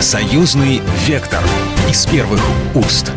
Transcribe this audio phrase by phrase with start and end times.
[0.00, 1.40] Союзный вектор
[1.90, 2.40] из первых
[2.76, 3.10] уст.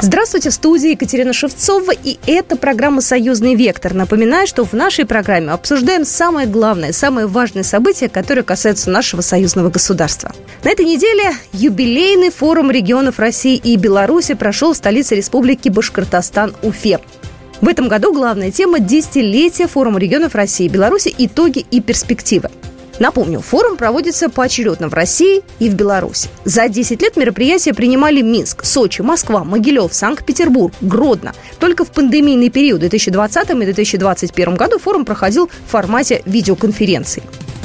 [0.00, 3.92] Здравствуйте, в студии Екатерина Шевцова, и это программа «Союзный вектор».
[3.92, 9.68] Напоминаю, что в нашей программе обсуждаем самое главное, самое важное событие, которое касается нашего союзного
[9.68, 10.32] государства.
[10.62, 17.00] На этой неделе юбилейный форум регионов России и Беларуси прошел в столице республики Башкортостан Уфе.
[17.60, 22.50] В этом году главная тема– десятилетия форума регионов России и Беларуси, итоги и перспективы.
[22.98, 26.28] Напомню, форум проводится поочередно в России и в Беларуси.
[26.44, 31.34] За 10 лет мероприятия принимали Минск, Сочи, Москва, Могилев, Санкт-Петербург, Гродно.
[31.58, 37.22] Только в пандемийный период 2020 и 2021 году форум проходил в формате видеоконференции.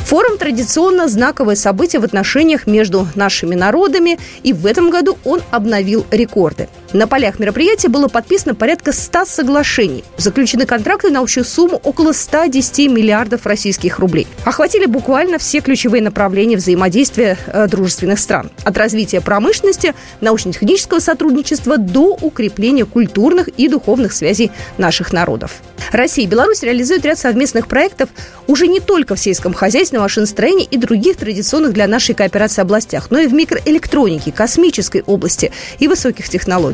[0.09, 6.04] Форум традиционно знаковое событие в отношениях между нашими народами, и в этом году он обновил
[6.09, 6.68] рекорды.
[6.91, 10.03] На полях мероприятия было подписано порядка 100 соглашений.
[10.17, 14.25] Заключены контракты на общую сумму около 110 миллиардов российских рублей.
[14.43, 18.49] Охватили буквально все ключевые направления взаимодействия э, дружественных стран.
[18.63, 25.62] От развития промышленности, научно-технического сотрудничества до укрепления культурных и духовных связей наших народов.
[25.91, 28.09] Россия и Беларусь реализуют ряд совместных проектов
[28.48, 33.20] уже не только в сельском хозяйстве, машиностроении и других традиционных для нашей кооперации областях, но
[33.20, 36.26] и в микроэлектронике, космической области и высоких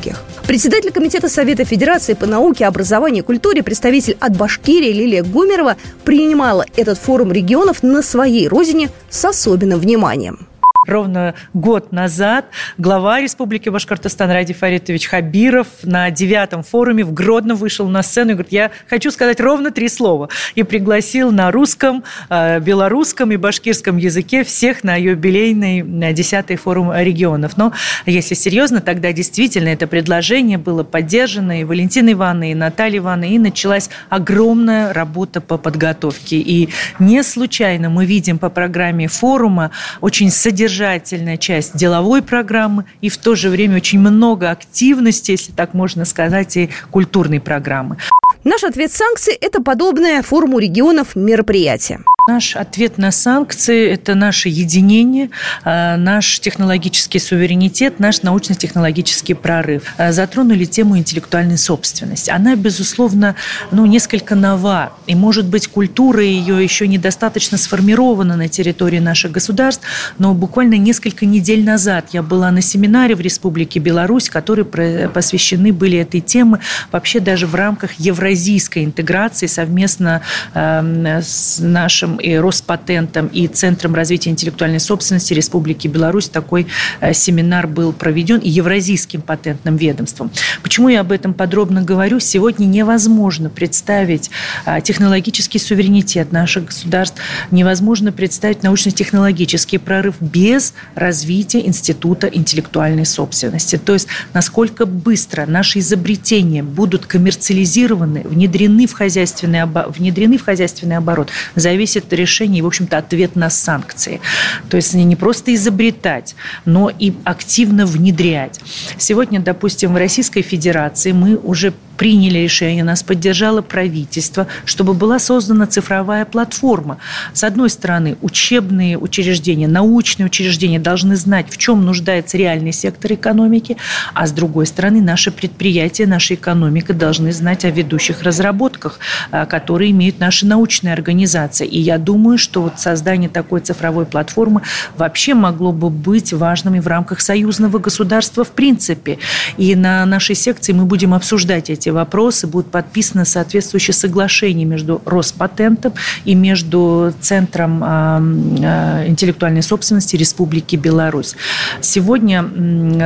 [0.06, 0.24] технологиях.
[0.48, 6.66] Председатель Комитета Совета Федерации по науке, образованию и культуре, представитель от Башкирии Лилия Гумерова принимала
[6.76, 10.45] этот форум регионов на своей родине с особенным вниманием
[10.88, 12.46] ровно год назад
[12.78, 18.34] глава Республики Башкортостан Ради Фаритович Хабиров на девятом форуме в Гродно вышел на сцену и
[18.34, 20.30] говорит, я хочу сказать ровно три слова.
[20.56, 27.58] И пригласил на русском, э, белорусском и башкирском языке всех на юбилейный десятый форум регионов.
[27.58, 27.74] Но
[28.06, 33.40] если серьезно, тогда действительно это предложение было поддержано и Валентиной Ивановной, и Натальей Ивановной, и
[33.40, 36.38] началась огромная работа по подготовке.
[36.38, 36.70] И
[37.00, 43.18] не случайно мы видим по программе форума очень содержательную содержательная часть деловой программы и в
[43.18, 47.98] то же время очень много активности, если так можно сказать, и культурной программы.
[48.44, 52.02] Наш ответ санкций– это подобное форуму регионов мероприятие.
[52.28, 55.30] Наш ответ на санкции– это наше единение,
[55.64, 59.84] а, наш технологический суверенитет, наш научно-технологический прорыв.
[60.00, 62.32] А, затронули тему интеллектуальной собственности.
[62.32, 63.36] Она, безусловно,
[63.70, 64.94] ну, несколько нова.
[65.06, 69.86] И, может быть, культура ее еще недостаточно сформирована на территории наших государств.
[70.18, 76.00] Но буквально несколько недель назад я была на семинаре в Республике Беларусь, которые посвящены были
[76.00, 76.58] этой теме
[76.92, 80.24] вообще даже в рамках евразийской интеграции совместно
[80.56, 86.68] с нашим и Роспатентом, и Центром развития интеллектуальной собственности Республики Беларусь такой
[87.02, 90.32] э, семинар был проведен, и Евразийским патентным ведомством.
[90.64, 92.20] Почему я об этом подробно говорю?
[92.20, 94.30] Сегодня невозможно представить
[94.66, 97.20] э, технологический суверенитет наших государств,
[97.52, 103.78] невозможно представить научно-технологический прорыв без развития института интеллектуальной собственности.
[103.78, 111.30] То есть, насколько быстро наши изобретения будут коммерциализированы, внедрены в хозяйственный, внедрены в хозяйственный оборот,
[111.56, 114.22] зависит это решение и, в общем-то, ответ на санкции.
[114.70, 116.36] То есть не просто изобретать,
[116.66, 118.60] но и активно внедрять.
[118.98, 125.66] Сегодня, допустим, в Российской Федерации мы уже приняли решение, нас поддержало правительство, чтобы была создана
[125.66, 126.98] цифровая платформа.
[127.34, 133.78] С одной стороны, учебные учреждения, научные учреждения должны знать, в чем нуждается реальный сектор экономики,
[134.14, 139.00] а с другой стороны, наши предприятия, наша экономика должны знать о ведущих разработках,
[139.32, 141.68] а, которые имеют наши научные организации.
[141.68, 144.62] И я думаю, что вот создание такой цифровой платформы
[144.98, 149.18] вообще могло бы быть важным и в рамках союзного государства в принципе.
[149.58, 155.94] И на нашей секции мы будем обсуждать эти вопросы, будут подписаны соответствующие соглашения между Роспатентом
[156.24, 158.22] и между Центром а,
[158.64, 161.36] а, интеллектуальной собственности Республики Беларусь.
[161.82, 162.44] Сегодня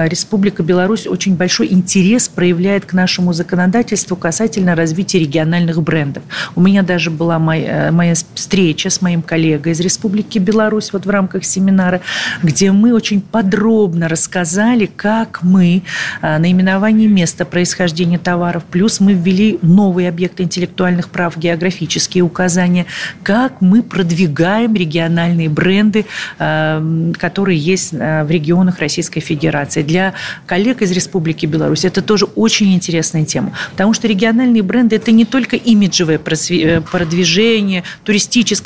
[0.08, 6.24] Республика Беларусь очень большой интерес проявляет к нашему законодательству касательно развития региональных брендов.
[6.56, 11.10] У меня даже была моя, моя встреча с моим коллегой из Республики Беларусь вот в
[11.10, 12.00] рамках семинара,
[12.42, 15.84] где мы очень подробно рассказали, как мы
[16.22, 22.86] а, наименование места происхождения товаров Плюс мы ввели новые объекты интеллектуальных прав, географические указания,
[23.24, 26.06] как мы продвигаем региональные бренды,
[26.38, 29.82] э, которые есть э, в регионах Российской Федерации.
[29.82, 30.14] Для
[30.46, 35.26] коллег из Республики Беларусь это тоже очень интересная тема, потому что региональные бренды– это не
[35.26, 37.84] только имиджевое э, продвижение,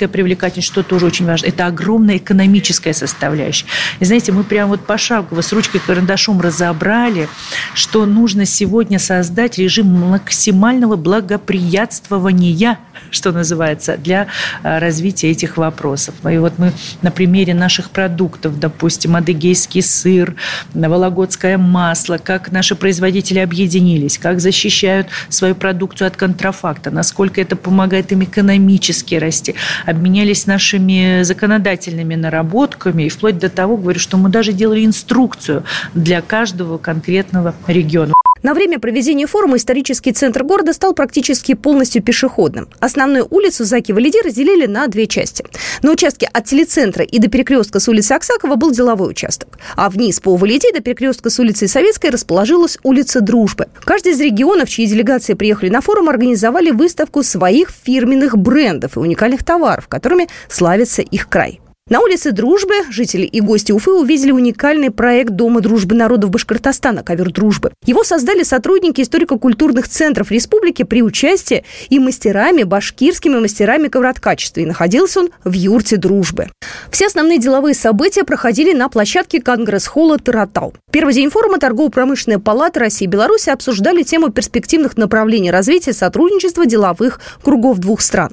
[0.04, 3.66] туристическая привлекательность, что тоже очень важно, это огромная экономическая составляющая.
[4.00, 7.28] И знаете, мы прямо вот пошагово с ручкой карандашом разобрали,
[7.74, 12.78] что нужно сегодня создать режим максимального благоприятствования
[13.12, 14.28] что называется, для
[14.64, 16.16] э, развития этих вопросов.
[16.30, 20.36] И вот мы на примере наших продуктов, допустим, адыгейский сыр,
[20.74, 28.12] вологодское масло, как наши производители объединились, как защищают свою продукцию от контрафакта, насколько это помогает
[28.12, 29.56] им экономически расти,
[29.86, 35.64] обменялись нашими законодательными наработками и вплоть до того, говорю, что мы даже делали инструкцию
[35.94, 38.14] для каждого конкретного региона.
[38.44, 42.68] На время проведения форума исторический центр города стал практически полностью пешеходным.
[42.82, 45.46] Основную улицу Заки-Валиди разделили на две части.
[45.82, 49.58] На участке от телецентра и до перекрестка с улицы Аксакова был деловой участок.
[49.78, 53.68] А вниз по Валиди до перекрестка с улицы Советской расположилась улица Дружбы.
[53.86, 59.46] Каждый из регионов, чьи делегации приехали на форум, организовали выставку своих фирменных брендов и уникальных
[59.46, 61.62] товаров, которыми славится их край.
[61.90, 67.30] На улице Дружбы жители и гости Уфы увидели уникальный проект Дома дружбы народов Башкортостана «Ковер
[67.30, 67.74] дружбы».
[67.86, 74.62] Его создали сотрудники историко-культурных центров республики при участии и мастерами, башкирскими мастерами ковроткачества.
[74.62, 76.48] И находился он в юрте дружбы.
[76.90, 80.74] Все основные деловые события проходили на площадке Конгресс-холла Таратау.
[80.90, 87.20] Первый день форума Торгово-промышленная палата России и Беларуси обсуждали тему перспективных направлений развития сотрудничества деловых
[87.44, 88.32] кругов двух стран.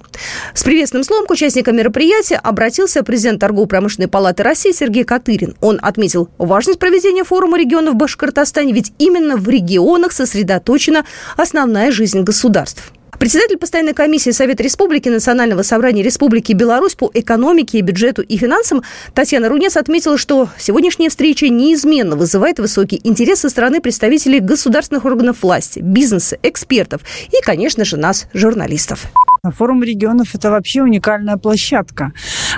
[0.54, 5.56] С приветственным словом к участникам мероприятия обратился президент торгово-промышленной палаты России Сергей Катырин.
[5.60, 11.04] Он отметил важность проведения форума регионов в Башкортостане, ведь именно в регионах сосредоточена
[11.36, 12.92] основная жизнь государств.
[13.20, 18.82] Председатель постоянной комиссии Совета Республики Национального собрания Республики Беларусь по экономике, бюджету и финансам
[19.12, 25.42] Татьяна Рунец отметила, что сегодняшняя встреча неизменно вызывает высокий интерес со стороны представителей государственных органов
[25.42, 29.12] власти, бизнеса, экспертов и, конечно же, нас, журналистов.
[29.42, 32.12] Форум регионов– это вообще уникальная площадка.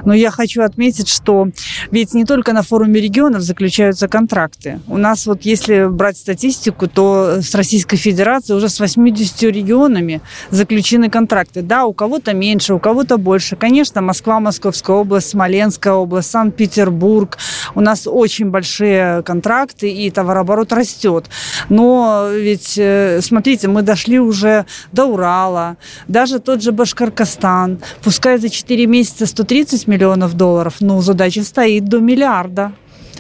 [0.05, 1.49] Но я хочу отметить, что
[1.93, 4.81] ведь не только на форуме регионов заключаются контракты.
[4.89, 11.09] У нас вот если брать статистику, то с Российской Федерацией уже с 80 регионами заключены
[11.09, 11.63] контракты.
[11.63, 13.55] Да, у кого-то меньше, у кого-то больше.
[13.55, 17.39] Конечно, Москва, Московская область, Смоленская область, Санкт-Петербург.
[17.77, 21.27] У нас очень большие контракты, и товарооборот растет.
[21.69, 25.77] Но ведь, э, смотрите, мы дошли уже до Урала.
[26.09, 27.81] Даже тот же Башкоркостан.
[28.03, 32.73] Пускай за 4 месяца 130 миллионов долларов, но задача стоит до миллиарда.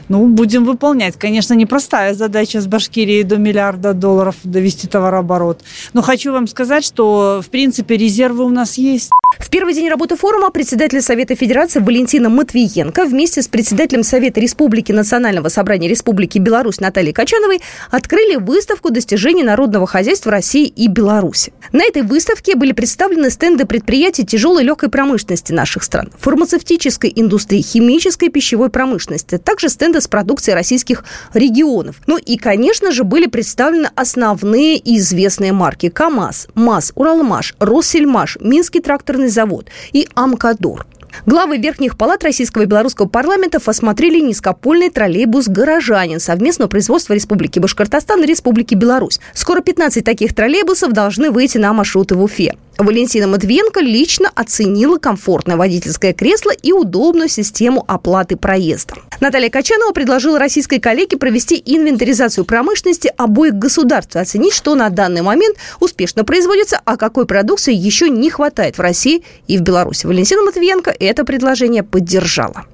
[0.08, 1.16] Ну, будем выполнять.
[1.16, 5.62] Конечно, непростая задача с Башкирией до миллиарда долларов довести товарооборот.
[5.93, 9.10] Но хочу вам сказать, что, в принципе, резервы у нас есть.
[9.38, 14.93] В первый день работы форума председатель Совета Федерации Валентина Матвиенко вместе с председателем Совета Республики
[14.93, 21.52] Национального собрания Республики Беларусь Натальей Качановой открыли выставку достижений народного хозяйства России и Беларуси.
[21.73, 27.62] На этой выставке были представлены стенды предприятий тяжелой и легкой промышленности наших стран, фармацевтической индустрии,
[27.62, 31.96] химической и пищевой промышленности, также стенды с продукцией российских регионов.
[32.06, 38.81] Ну и, конечно же, были представлены основные и известные марки КАМАЗ, МАЗ, Уралмаш, Россельмаш, Минский
[38.81, 40.86] тракторный завод и Амкадор.
[41.26, 48.22] Главы верхних палат российского и белорусского парламентов осмотрели низкопольный троллейбус «Горожанин» совместного производства Республики Башкортостан
[48.22, 49.20] и Республики Беларусь.
[49.34, 52.56] Скоро 15 таких троллейбусов должны выйти на маршруты в Уфе.
[52.78, 58.94] Валентина Матвенко лично оценила комфортное водительское кресло и удобную систему оплаты проезда.
[59.20, 65.56] Наталья Качанова предложила российской коллеге провести инвентаризацию промышленности обоих государств, оценить, что на данный момент
[65.80, 70.06] успешно производится, а какой продукции еще не хватает в России и в Беларуси.
[70.06, 72.64] Валентина Матвиенко это предложение поддержала.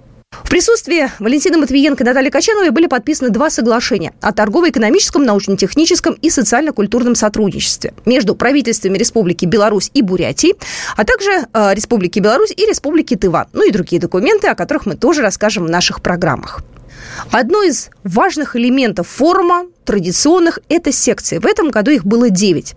[0.45, 6.31] В присутствии Валентины Матвиенко и Натальи Качановой были подписаны два соглашения о торгово-экономическом, научно-техническом и
[6.31, 10.55] социально-культурном сотрудничестве между правительствами Республики Беларусь и Бурятии,
[10.97, 13.49] а также э, Республики Беларусь и Республики Тыва.
[13.53, 16.63] Ну и другие документы, о которых мы тоже расскажем в наших программах.
[17.31, 21.39] Одно из важных элементов форума традиционных– это секции.
[21.39, 22.75] В этом году их было 9.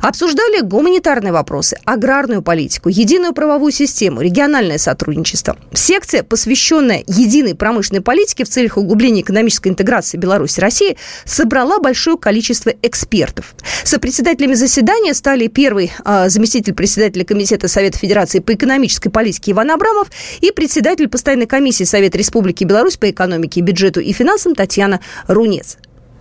[0.00, 5.56] Обсуждали гуманитарные вопросы, аграрную политику, единую правовую систему, региональное сотрудничество.
[5.74, 12.16] Секция, посвященная единой промышленной политике в целях углубления экономической интеграции Беларуси и России, собрала большое
[12.16, 13.56] количество экспертов.
[13.82, 20.08] Сопредседателями заседания стали первый э, заместитель председателя Комитета Совета Федерации по экономической политике Иван Абрамов
[20.40, 25.76] и председатель постоянной комиссии Совета Республики Беларусь по экономике, бюджету и финансам Татьяна Рунец.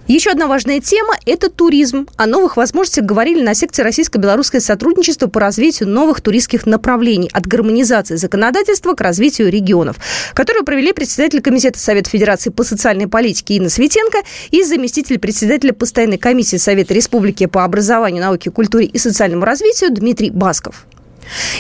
[0.08, 2.08] Еще одна важная тема– это туризм.
[2.18, 8.16] О новых возможностях говорили на секции российско-белорусское сотрудничество по развитию новых туристских направлений от гармонизации
[8.16, 9.98] законодательства к развитию регионов,
[10.34, 16.18] которую провели председатель Комитета Совета Федерации по социальной политике Инна Светенко и заместитель председателя постоянной
[16.18, 20.88] комиссии Совета Республики по образованию, науке, культуре и социальному развитию Дмитрий Басков.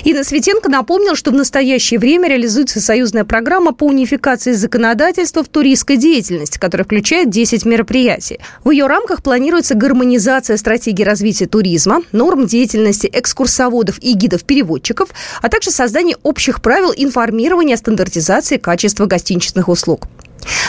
[0.04, 5.98] Инна Светенко напомнила, что в настоящее время реализуется союзная программа по унификации законодательства в туристской
[5.98, 8.40] деятельности, которая включает 10 мероприятий.
[8.64, 15.10] В ее рамках планируется гармонизация стратегии развития туризма, норм деятельности экскурсоводов и гидов-переводчиков,
[15.42, 20.08] а также создание общих правил информирования о стандартизации качества гостиничных услуг.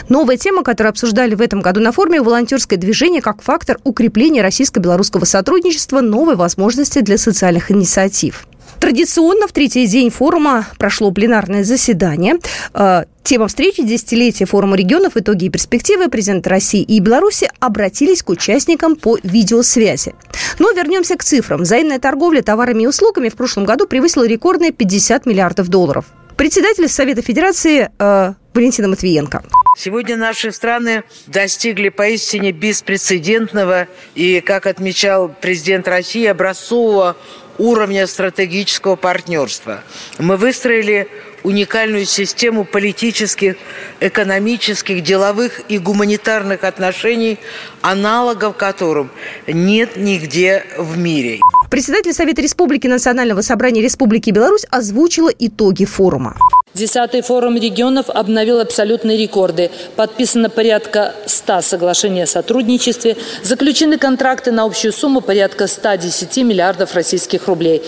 [0.08, 5.24] Новая тема, которую обсуждали в этом году на форуме «Волонтерское движение как фактор укрепления российско-белорусского
[5.24, 8.46] сотрудничества, новые возможности для социальных инициатив».
[8.82, 12.38] Традиционно в третий день форума прошло пленарное заседание.
[12.74, 15.16] Э, тема встречи «Десятилетие форума регионов.
[15.16, 20.16] Итоги и перспективы» президент России и Беларуси обратились к участникам по видеосвязи.
[20.58, 21.62] Но вернемся к цифрам.
[21.62, 26.06] Взаимная торговля товарами и услугами в прошлом году превысила рекордные 50 миллиардов долларов.
[26.36, 29.44] Председатель Совета Федерации э, Валентина Матвиенко.
[29.78, 33.86] Сегодня наши страны достигли поистине беспрецедентного
[34.16, 37.16] и, как отмечал президент России, образцового
[37.58, 39.82] уровня стратегического партнерства.
[40.18, 41.08] Мы выстроили
[41.42, 43.56] уникальную систему политических,
[44.00, 47.38] экономических, деловых и гуманитарных отношений,
[47.80, 49.10] аналогов которым
[49.46, 51.40] нет нигде в мире.
[51.70, 56.36] Председатель Совета Республики Национального собрания Республики Беларусь озвучила итоги форума.
[56.74, 59.70] Десятый форум регионов обновил абсолютные рекорды.
[59.96, 67.46] Подписано порядка 100 соглашений о сотрудничестве, заключены контракты на общую сумму порядка 110 миллиардов российских
[67.46, 67.82] рублей.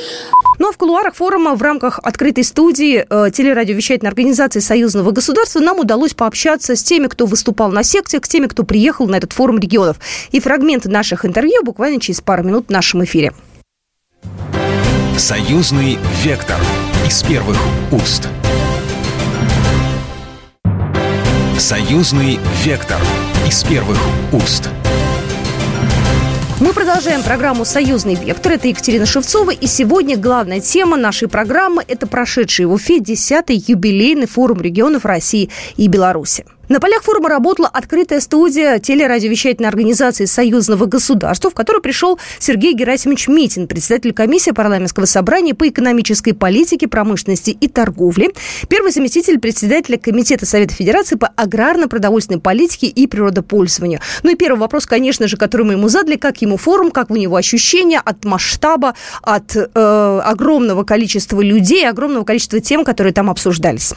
[0.58, 5.78] Ну а в кулуарах форума в рамках открытой студии э, телерадиовещательной организации Союзного государства нам
[5.78, 9.58] удалось пообщаться с теми, кто выступал на секциях, с теми, кто приехал на этот форум
[9.58, 9.96] регионов.
[10.30, 13.32] И фрагменты наших интервью буквально через пару минут в нашем эфире.
[15.16, 16.58] Союзный вектор
[17.06, 17.58] из первых
[17.92, 18.28] уст.
[21.58, 22.98] Союзный вектор
[23.46, 23.98] из первых
[24.32, 24.68] уст.
[26.60, 28.52] Мы продолжаем программу «Союзный вектор».
[28.52, 29.50] Это Екатерина Шевцова.
[29.50, 35.50] И сегодня главная тема нашей программы– это прошедший в Уфе 10-й юбилейный форум регионов России
[35.76, 36.44] и Беларуси.
[36.68, 43.28] На полях форума работала открытая студия телерадиовещательной организации союзного государства, в которую пришел Сергей Герасимович
[43.28, 48.30] Митин, председатель комиссии парламентского собрания по экономической политике, промышленности и торговле,
[48.68, 54.00] первый заместитель председателя Комитета Совета Федерации по аграрно-продовольственной политике и природопользованию.
[54.22, 57.16] Ну и первый вопрос, конечно же, который мы ему задали, как ему форум, как у
[57.16, 63.92] него ощущения от масштаба, от э, огромного количества людей, огромного количества тем, которые там обсуждались.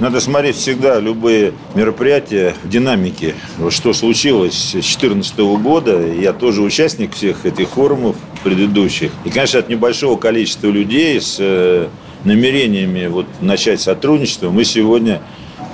[0.00, 3.34] Надо смотреть всегда любые мероприятия в динамике.
[3.68, 6.06] Что случилось с 2014 года.
[6.14, 9.12] Я тоже участник всех этих форумов предыдущих.
[9.26, 11.88] И, конечно, от небольшого количества людей с э,
[12.24, 15.20] намерениями вот начать сотрудничество мы сегодня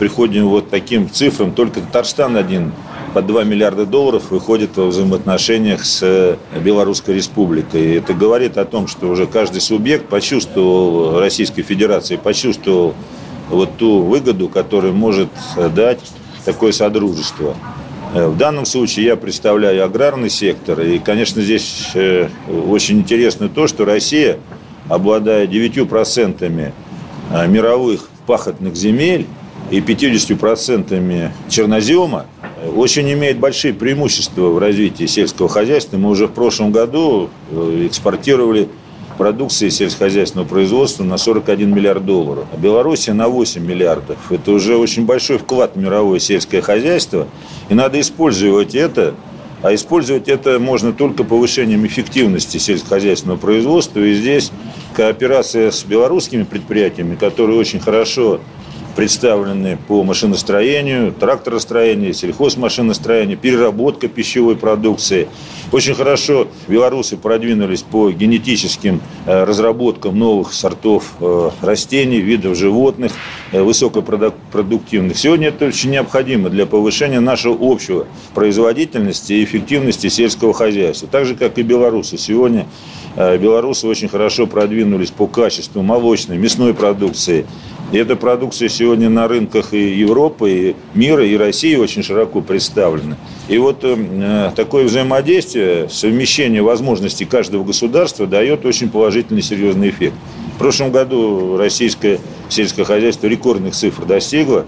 [0.00, 1.52] приходим вот таким цифрам.
[1.52, 2.72] Только Татарстан один
[3.14, 7.98] по 2 миллиарда долларов выходит во взаимоотношениях с э, Белорусской Республикой.
[7.98, 12.94] Это говорит о том, что уже каждый субъект почувствовал, Российской Федерации почувствовал
[13.52, 16.00] вот ту выгоду, которую может дать
[16.44, 17.54] такое содружество.
[18.14, 22.28] Э, в данном случае я представляю аграрный сектор, и, конечно, здесь э,
[22.68, 24.38] очень интересно то, что Россия,
[24.88, 26.72] обладая 9%
[27.30, 29.26] э, мировых пахотных земель
[29.70, 32.26] и 50% чернозема,
[32.76, 35.96] очень имеет большие преимущества в развитии сельского хозяйства.
[35.96, 38.68] Мы уже в прошлом году экспортировали
[39.22, 42.44] продукции сельскохозяйственного производства на 41 миллиард долларов.
[42.52, 44.16] А Белоруссия на 8 миллиардов.
[44.32, 47.28] Это уже очень большой вклад в мировое сельское хозяйство.
[47.68, 49.14] И надо использовать это
[49.62, 54.00] а использовать это можно только повышением эффективности сельскохозяйственного производства.
[54.00, 54.50] И здесь
[54.92, 58.40] кооперация с белорусскими предприятиями, которые очень хорошо
[58.94, 65.28] представлены по машиностроению, тракторостроению, сельхозмашиностроению, переработка пищевой продукции.
[65.72, 73.12] Очень хорошо белорусы продвинулись по генетическим э, разработкам новых сортов э, растений, видов животных,
[73.52, 75.16] э, высокопродуктивных.
[75.16, 81.08] Сегодня это очень необходимо для повышения нашего общего производительности и эффективности сельского хозяйства.
[81.10, 82.18] Так же, как и белорусы.
[82.18, 82.66] Сегодня
[83.16, 87.46] белорусы очень хорошо продвинулись по качеству молочной, мясной продукции,
[87.92, 93.16] и эта продукция сегодня на рынках и Европы, и мира, и России очень широко представлена.
[93.48, 100.14] И вот э, такое взаимодействие, совмещение возможностей каждого государства дает очень положительный, серьезный эффект.
[100.54, 102.18] В прошлом году российское
[102.48, 104.64] сельское хозяйство рекордных цифр достигло.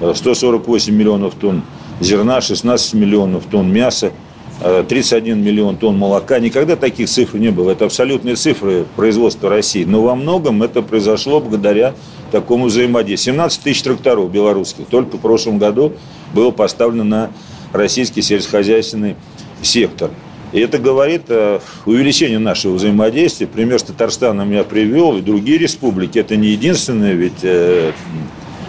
[0.00, 1.62] 148 миллионов тонн
[2.00, 4.12] зерна, 16 миллионов тонн мяса,
[4.60, 6.38] 31 миллион тонн молока.
[6.40, 7.70] Никогда таких цифр не было.
[7.70, 9.84] Это абсолютные цифры производства России.
[9.84, 11.94] Но во многом это произошло благодаря
[12.32, 13.34] такому взаимодействию.
[13.34, 15.92] 17 тысяч тракторов белорусских только в прошлом году
[16.34, 17.30] было поставлено на
[17.72, 19.16] российский сельскохозяйственный
[19.62, 20.10] сектор.
[20.52, 23.46] И это говорит о увеличении нашего взаимодействия.
[23.46, 26.18] Пример с Татарстаном я привел, и другие республики.
[26.18, 27.92] Это не единственное, ведь э,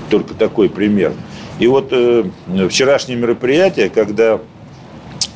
[0.10, 1.13] только такой пример.
[1.60, 2.25] И вот э,
[2.69, 4.39] вчерашнее мероприятие, когда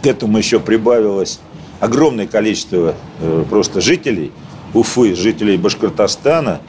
[0.03, 1.39] к этому еще прибавилось
[1.79, 4.31] огромное количество э, просто жителей
[4.73, 6.61] Уфы, жителей Башкортостана,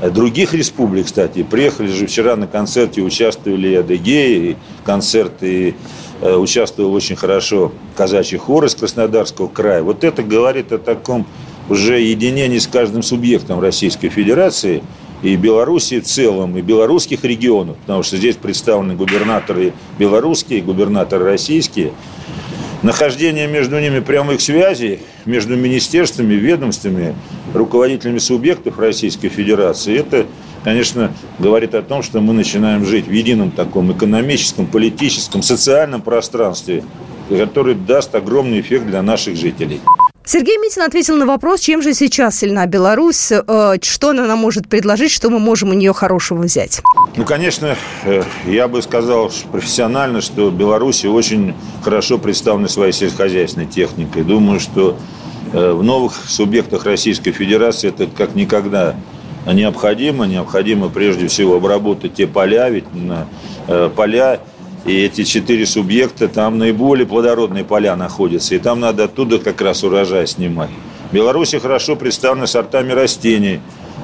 [0.00, 1.42] э, других республик, кстати.
[1.42, 5.74] Приехали же вчера на концерте, участвовали и Адыгеи, и концерты,
[6.20, 9.82] Э, участвовал очень хорошо казачий хор из Краснодарского края.
[9.82, 11.26] Вот это говорит о таком
[11.68, 14.82] уже единении с каждым субъектом Российской Федерации
[15.22, 21.92] и Белоруссии в целом, и белорусских регионов, потому что здесь представлены губернаторы белорусские, губернаторы российские.
[22.84, 27.14] Нахождение между ними прямых связей, между министерствами, ведомствами,
[27.54, 30.26] руководителями субъектов Российской Федерации, это
[30.62, 36.84] конечно, говорит о том, что мы начинаем жить в едином таком экономическом, политическом, социальном пространстве,
[37.30, 39.80] который даст огромный эффект для наших жителей.
[40.26, 44.68] Сергей Митин ответил на вопрос, чем же сейчас сильна Беларусь, э, что она нам может
[44.68, 46.80] предложить, что мы можем у нее хорошего взять.
[47.14, 47.76] Ну, конечно,
[48.06, 54.24] э, я бы сказал профессионально, что Беларусь очень хорошо представлена своей сельскохозяйственной техникой.
[54.24, 54.96] Думаю, что
[55.52, 58.96] э, в новых субъектах Российской Федерации это как никогда
[59.46, 60.24] необходимо.
[60.24, 63.28] Необходимо прежде всего обработать те поля, ведь на
[63.94, 64.40] поля
[64.84, 68.54] и эти четыре субъекта, там наиболее плодородные поля находятся.
[68.54, 70.70] И там надо оттуда как раз урожай снимать.
[71.10, 73.60] В Беларуси хорошо представлены сортами растений.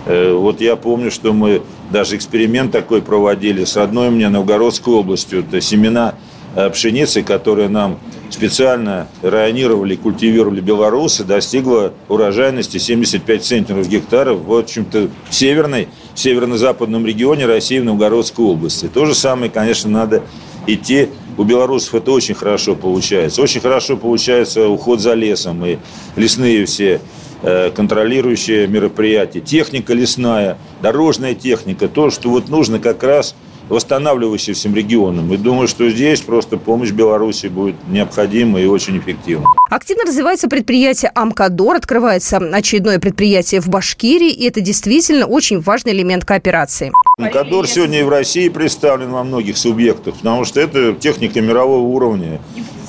[0.07, 5.41] Э, вот я помню, что мы даже эксперимент такой проводили с родной мне Новгородской областью.
[5.41, 6.15] Это семена
[6.57, 7.99] э, пшеницы, которые нам
[8.31, 17.45] специально районировали, культивировали белорусы, достигла урожайности 75 центнеров гектаров в общем-то, в северной, северно-западном регионе
[17.45, 18.89] России, в Новгородской области.
[18.89, 20.23] То же самое, конечно, надо
[20.67, 21.09] идти.
[21.37, 23.41] У белорусов это очень хорошо получается.
[23.43, 25.79] Очень хорошо получается уход за лесом и
[26.17, 27.01] лесные все
[27.43, 29.41] э, контролирующие мероприятия.
[29.41, 33.35] Техника лесная, дорожная техника, то, что вот нужно как раз–
[33.71, 35.33] восстанавливающий всем регионам.
[35.33, 39.47] И думаю, что здесь просто помощь Беларуси будет необходима и очень эффективна.
[39.71, 46.25] Активно развивается предприятие «Амкадор», открывается очередное предприятие в Башкирии, и это действительно очень важный элемент
[46.25, 46.93] кооперации.
[47.17, 52.41] «Амкадор» сегодня и в России представлен во многих субъектах, потому что это техника мирового уровня.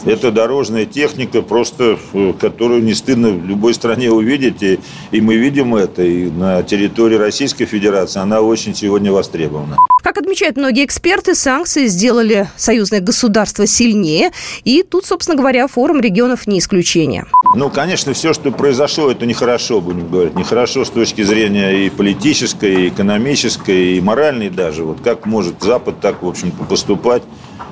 [0.05, 4.63] Это дорожная техника, просто э, которую не стыдно в любой стране увидеть.
[4.63, 4.79] И,
[5.11, 6.03] и мы видим это.
[6.03, 9.77] И на территории Российской Федерации она очень сегодня востребована.
[10.01, 14.31] Как отмечают многие эксперты, санкции сделали союзное государство сильнее.
[14.63, 17.25] И тут, собственно говоря, форум регионов не исключение.
[17.55, 20.35] Ну, конечно, все, что произошло, это нехорошо, будем говорить.
[20.35, 24.83] Нехорошо с точки зрения и политической, и экономической, и моральной даже.
[24.83, 27.23] Вот как может Запад так, в общем-то, поступать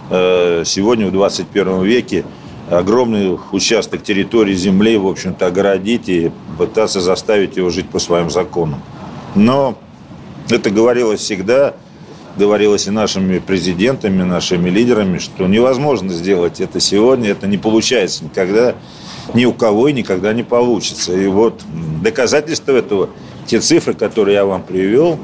[0.09, 2.25] сегодня в 21 веке
[2.69, 8.81] огромный участок территории земли, в общем-то, огородить и пытаться заставить его жить по своим законам.
[9.35, 9.77] Но
[10.49, 11.73] это говорилось всегда,
[12.37, 18.75] говорилось и нашими президентами, нашими лидерами, что невозможно сделать это сегодня, это не получается никогда,
[19.33, 21.13] ни у кого и никогда не получится.
[21.13, 21.61] И вот
[22.01, 23.09] доказательство этого,
[23.45, 25.19] те цифры, которые я вам привел,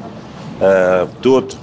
[0.60, 1.58] э, тот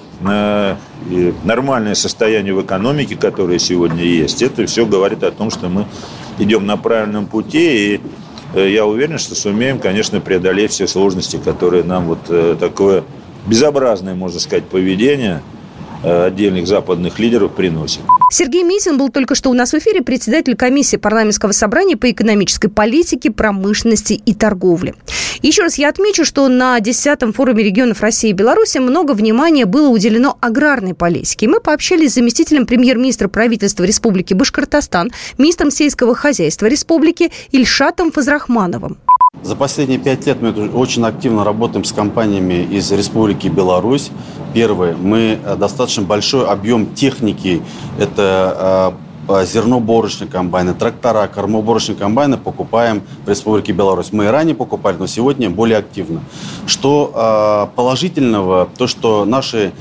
[1.10, 5.86] и нормальное состояние в экономике, которое сегодня есть, это все говорит о том, что мы
[6.38, 8.00] идем на правильном пути, и
[8.54, 13.04] э, я уверен, что сумеем, конечно, преодолеть все сложности, которые нам вот э, такое
[13.46, 15.61] безобразное, можно сказать, поведение– Э,
[16.02, 18.00] отдельных западных лидеров приносит.
[18.30, 22.68] Сергей Митин был только что у нас в эфире председатель комиссии парламентского собрания по экономической
[22.68, 24.94] политике, промышленности и торговле.
[25.42, 29.88] Еще раз я отмечу, что на 10-м форуме регионов России и Беларуси много внимания было
[29.88, 31.48] уделено аграрной политике.
[31.48, 38.98] Мы пообщались с заместителем премьер-министра правительства Республики Башкортостан, министром сельского хозяйства Республики Ильшатом Фазрахмановым.
[39.40, 44.10] За последние пять лет мы очень активно работаем с компаниями из Республики Беларусь.
[44.54, 47.60] Первое, мы э, достаточно большой объем техники,
[47.98, 48.94] это
[49.28, 54.12] э, зерноборочные комбайны, трактора, кормоуборочные комбайны покупаем в Республике Беларусь.
[54.12, 56.20] Мы и ранее покупали, но сегодня более активно.
[56.66, 59.72] Что э, положительного, то, что наши,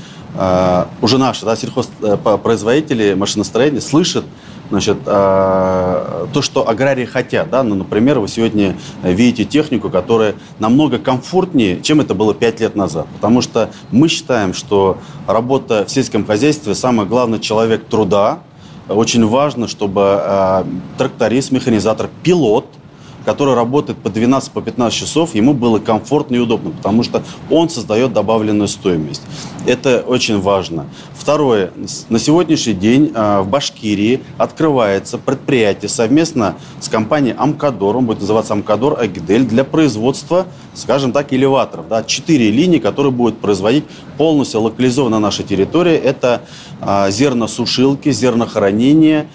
[1.02, 4.24] уже наши да, сельхозпроизводители машиностроения слышат
[4.72, 7.50] значит, а, то, что аграрии хотят.
[7.50, 7.62] Да?
[7.62, 13.06] Ну, например, вы сегодня видите технику, которая намного комфортнее, чем это было 5 лет назад.
[13.14, 18.40] Потому что мы считаем, что работа в сельском хозяйстве, самое главное, человек труда.
[18.88, 22.66] Очень важно, чтобы а, тракторист, механизатор, пилот–
[23.24, 28.12] который работает по 12-15 по часов, ему было комфортно и удобно, потому что он создает
[28.12, 29.22] добавленную стоимость.
[29.66, 30.86] Это очень важно.
[31.22, 31.70] Второе.
[32.08, 38.98] На сегодняшний день в Башкирии открывается предприятие совместно с компанией Амкадор, он будет называться Амкадор
[39.00, 41.86] Агидель, для производства, скажем так, элеваторов.
[41.86, 43.84] Да, четыре линии, которые будут производить
[44.18, 45.94] полностью локализованно на нашей территории.
[45.94, 46.42] Это
[46.80, 49.28] зерносушилки, зернохранение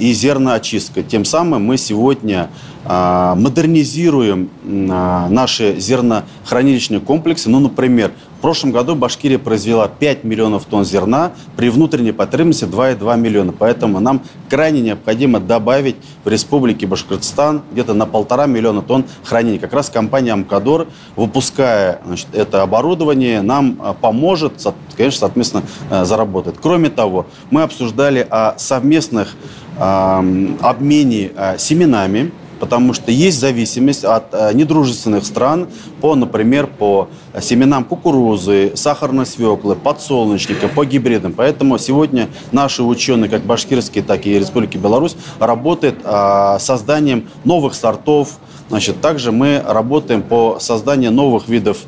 [0.00, 1.02] и зерноочистка.
[1.02, 2.48] Тем самым мы сегодня
[2.88, 7.50] а, модернизируем а, наши зернохранилищные комплексы.
[7.50, 13.18] Ну, например, в прошлом году Башкирия произвела 5 миллионов тонн зерна при внутренней потребности 2,2
[13.18, 13.52] миллиона.
[13.58, 19.58] Поэтому нам крайне необходимо добавить в Республике Башкортостан где-то на полтора миллиона тонн хранения.
[19.58, 24.52] Как раз компания Амкадор, выпуская значит, это оборудование, нам а, поможет,
[24.96, 25.64] конечно, соответственно,
[26.04, 26.56] заработать.
[26.60, 29.34] Кроме того, мы обсуждали о совместных
[29.78, 35.68] обмене семенами потому что есть зависимость от э, недружественных стран
[36.00, 37.08] по, например, по
[37.40, 41.32] семенам кукурузы, сахарной свеклы, подсолнечника, по гибридам.
[41.32, 48.38] Поэтому сегодня наши ученые, как башкирские, так и Республики Беларусь, работают э, созданием новых сортов,
[48.68, 51.78] Значит, также мы работаем по созданию новых видов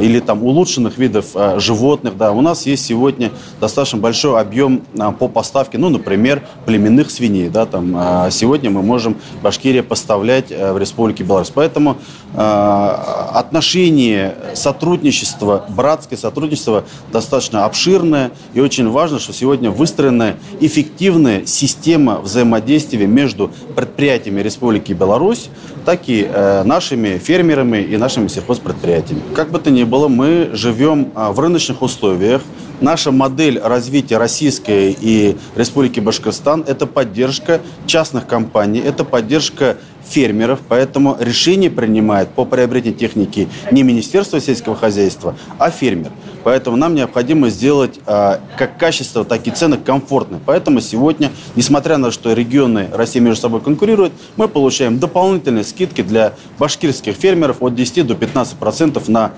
[0.00, 2.16] или там улучшенных видов а, животных.
[2.16, 2.32] Да.
[2.32, 7.48] У нас есть сегодня достаточно большой объем а, по поставке, ну, например, племенных свиней.
[7.48, 11.50] Да, там, а, сегодня мы можем Башкирия поставлять а, в Республике Беларусь.
[11.54, 11.98] Поэтому
[12.34, 18.30] а, отношение сотрудничества, братское сотрудничество достаточно обширное.
[18.54, 25.50] И очень важно, что сегодня выстроена эффективная система взаимодействия между предприятиями Республики Беларусь,
[25.84, 29.22] так и э, нашими фермерами и нашими сельхозпредприятиями.
[29.34, 32.40] Как бы то ни было, мы живем э, в рыночных условиях.
[32.80, 39.76] Наша модель развития российской и Республики Башкортостан– это поддержка частных компаний, это поддержка
[40.08, 46.12] фермеров, поэтому решение принимает по приобретению техники не Министерство сельского хозяйства, а фермер.
[46.44, 50.40] Поэтому нам необходимо сделать э, как качество, так и цены комфортные.
[50.46, 56.02] Поэтому сегодня, несмотря на то, что регионы России между собой конкурируют, мы получаем дополнительные скидки
[56.02, 59.32] для башкирских фермеров от 10 до 15 процентов на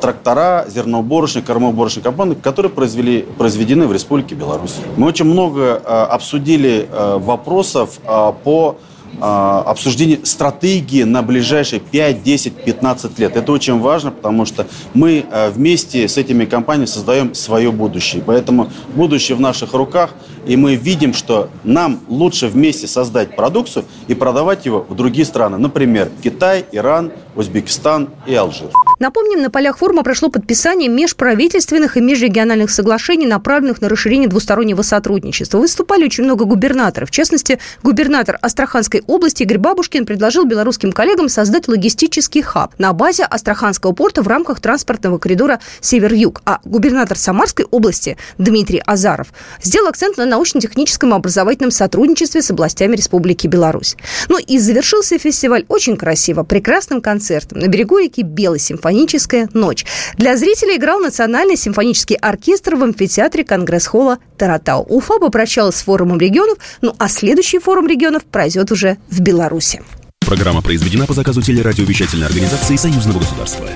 [0.00, 4.76] трактора, зерноуборочные, кормоуборочные компании, которые произвели, произведены в Республике Беларусь.
[4.96, 8.76] Мы очень много э, обсудили э, вопросов э, по
[9.18, 13.36] а, обсуждение стратегии на ближайшие 5, 10, 15 лет.
[13.36, 18.22] Это очень важно, потому что мы а, вместе с этими компаниями создаем свое будущее.
[18.24, 20.10] Поэтому будущее в наших руках,
[20.46, 25.58] и мы видим, что нам лучше вместе создать продукцию и продавать его в другие страны.
[25.58, 28.70] Например, Китай, Иран, Узбекистан и Алжир.
[28.98, 35.58] Напомним, на полях форума прошло подписание межправительственных и межрегиональных соглашений, направленных на расширение двустороннего сотрудничества.
[35.58, 37.10] Выступали очень много губернаторов.
[37.10, 43.24] В частности, губернатор Астраханской области Игорь Бабушкин предложил белорусским коллегам создать логистический хаб на базе
[43.24, 46.40] Астраханского порта в рамках транспортного коридора Север-Юг.
[46.46, 49.28] А губернатор Самарской области Дмитрий Азаров
[49.60, 53.96] сделал акцент на научно-техническом и образовательном сотрудничестве с областями Республики Беларусь.
[54.28, 59.86] Ну и завершился фестиваль очень красиво, прекрасным концертом на берегу реки Белой симфоническая ночь.
[60.16, 64.84] Для зрителей играл Национальный симфонический оркестр в амфитеатре Конгресс-холла Таратау.
[64.88, 69.82] Уфа попрощалась с форумом регионов, ну а следующий форум регионов пройдет уже в Беларуси.
[70.20, 73.66] Программа произведена по заказу телерадиовещательной организации Союзного государства.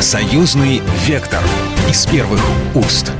[0.00, 1.42] Союзный вектор
[1.88, 2.40] из первых
[2.74, 3.12] уст.